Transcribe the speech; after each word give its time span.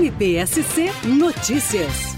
MPSC 0.00 0.86
Notícias. 1.06 2.16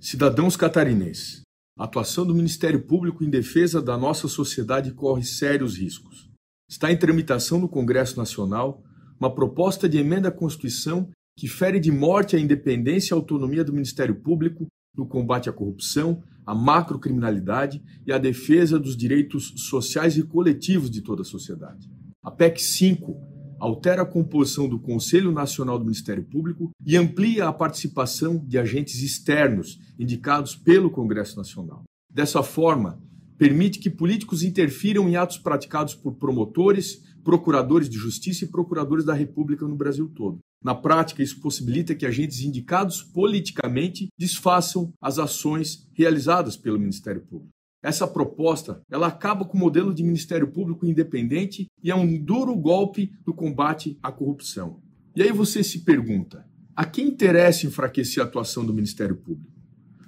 Cidadãos 0.00 0.56
catarinenses. 0.56 1.40
A 1.76 1.82
atuação 1.82 2.24
do 2.24 2.32
Ministério 2.32 2.86
Público 2.86 3.24
em 3.24 3.28
defesa 3.28 3.82
da 3.82 3.98
nossa 3.98 4.28
sociedade 4.28 4.92
corre 4.92 5.24
sérios 5.24 5.76
riscos. 5.76 6.30
Está 6.68 6.92
em 6.92 6.96
tramitação 6.96 7.58
no 7.58 7.68
Congresso 7.68 8.16
Nacional 8.16 8.80
uma 9.18 9.34
proposta 9.34 9.88
de 9.88 9.98
emenda 9.98 10.28
à 10.28 10.30
Constituição 10.30 11.10
que 11.36 11.48
fere 11.48 11.80
de 11.80 11.90
morte 11.90 12.36
a 12.36 12.38
independência 12.38 13.12
e 13.12 13.16
autonomia 13.16 13.64
do 13.64 13.72
Ministério 13.72 14.14
Público 14.14 14.68
no 14.96 15.04
combate 15.04 15.50
à 15.50 15.52
corrupção, 15.52 16.22
à 16.46 16.54
macrocriminalidade 16.54 17.82
e 18.06 18.12
à 18.12 18.18
defesa 18.18 18.78
dos 18.78 18.96
direitos 18.96 19.52
sociais 19.68 20.16
e 20.16 20.22
coletivos 20.22 20.88
de 20.88 21.02
toda 21.02 21.22
a 21.22 21.24
sociedade. 21.24 21.90
A 22.22 22.30
PEC 22.30 22.62
5 22.62 23.29
altera 23.60 24.02
a 24.02 24.06
composição 24.06 24.66
do 24.66 24.78
Conselho 24.78 25.30
Nacional 25.30 25.78
do 25.78 25.84
Ministério 25.84 26.24
Público 26.24 26.70
e 26.84 26.96
amplia 26.96 27.46
a 27.46 27.52
participação 27.52 28.38
de 28.38 28.58
agentes 28.58 29.02
externos 29.02 29.78
indicados 29.98 30.56
pelo 30.56 30.90
Congresso 30.90 31.36
Nacional. 31.36 31.84
Dessa 32.10 32.42
forma, 32.42 32.98
permite 33.36 33.78
que 33.78 33.90
políticos 33.90 34.42
interfiram 34.42 35.08
em 35.08 35.16
atos 35.16 35.38
praticados 35.38 35.94
por 35.94 36.14
promotores, 36.14 37.02
procuradores 37.22 37.88
de 37.88 37.98
justiça 37.98 38.44
e 38.44 38.48
procuradores 38.48 39.04
da 39.04 39.14
República 39.14 39.68
no 39.68 39.76
Brasil 39.76 40.08
todo. 40.08 40.38
Na 40.62 40.74
prática, 40.74 41.22
isso 41.22 41.40
possibilita 41.40 41.94
que 41.94 42.04
agentes 42.04 42.40
indicados 42.40 43.02
politicamente 43.02 44.08
desfaçam 44.18 44.92
as 45.00 45.18
ações 45.18 45.86
realizadas 45.92 46.56
pelo 46.56 46.78
Ministério 46.78 47.22
Público. 47.22 47.50
Essa 47.82 48.06
proposta, 48.06 48.82
ela 48.90 49.06
acaba 49.06 49.44
com 49.44 49.56
o 49.56 49.60
modelo 49.60 49.94
de 49.94 50.02
Ministério 50.02 50.48
Público 50.48 50.84
independente 50.84 51.66
e 51.82 51.90
é 51.90 51.94
um 51.94 52.22
duro 52.22 52.54
golpe 52.54 53.12
no 53.26 53.32
combate 53.32 53.98
à 54.02 54.12
corrupção. 54.12 54.80
E 55.16 55.22
aí 55.22 55.32
você 55.32 55.64
se 55.64 55.80
pergunta: 55.80 56.46
a 56.76 56.84
quem 56.84 57.08
interessa 57.08 57.66
enfraquecer 57.66 58.22
a 58.22 58.26
atuação 58.26 58.66
do 58.66 58.74
Ministério 58.74 59.16
Público? 59.16 59.50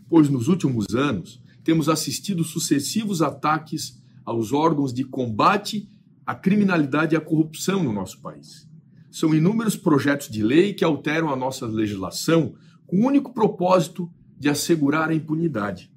Pois 0.08 0.28
nos 0.28 0.48
últimos 0.48 0.94
anos 0.94 1.42
temos 1.64 1.88
assistido 1.88 2.44
sucessivos 2.44 3.22
ataques 3.22 4.02
aos 4.24 4.52
órgãos 4.52 4.92
de 4.92 5.04
combate 5.04 5.88
à 6.26 6.34
criminalidade 6.34 7.14
e 7.14 7.16
à 7.16 7.20
corrupção 7.20 7.82
no 7.82 7.92
nosso 7.92 8.20
país. 8.20 8.68
São 9.10 9.34
inúmeros 9.34 9.76
projetos 9.76 10.28
de 10.28 10.42
lei 10.42 10.72
que 10.72 10.84
alteram 10.84 11.30
a 11.30 11.36
nossa 11.36 11.66
legislação 11.66 12.54
com 12.86 13.02
o 13.02 13.06
único 13.06 13.32
propósito 13.32 14.10
de 14.38 14.48
assegurar 14.48 15.10
a 15.10 15.14
impunidade. 15.14 15.91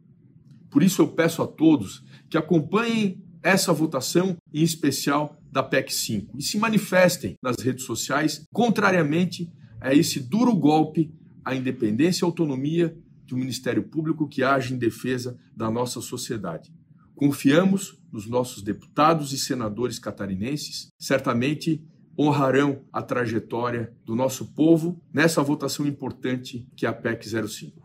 Por 0.75 0.83
isso 0.83 1.01
eu 1.01 1.07
peço 1.07 1.41
a 1.41 1.47
todos 1.47 2.03
que 2.29 2.37
acompanhem 2.37 3.23
essa 3.41 3.71
votação, 3.71 4.35
em 4.53 4.61
especial 4.61 5.39
da 5.49 5.63
PEC 5.63 5.93
5, 5.93 6.37
e 6.37 6.43
se 6.43 6.57
manifestem 6.57 7.37
nas 7.41 7.55
redes 7.59 7.85
sociais 7.85 8.45
contrariamente 8.51 9.49
a 9.79 9.93
esse 9.93 10.19
duro 10.19 10.53
golpe 10.53 11.13
à 11.45 11.55
independência 11.55 12.25
e 12.25 12.27
autonomia 12.27 12.93
do 13.25 13.37
Ministério 13.37 13.83
Público 13.83 14.27
que 14.27 14.43
age 14.43 14.73
em 14.73 14.77
defesa 14.77 15.39
da 15.55 15.71
nossa 15.71 16.01
sociedade. 16.01 16.73
Confiamos 17.15 17.97
nos 18.11 18.27
nossos 18.27 18.61
deputados 18.61 19.31
e 19.31 19.37
senadores 19.37 19.97
catarinenses, 19.97 20.89
certamente 20.99 21.81
honrarão 22.19 22.81
a 22.91 23.01
trajetória 23.01 23.95
do 24.03 24.13
nosso 24.13 24.53
povo 24.53 25.01
nessa 25.13 25.41
votação 25.41 25.87
importante 25.87 26.67
que 26.75 26.85
é 26.85 26.89
a 26.89 26.93
PEC 26.93 27.29
05. 27.47 27.84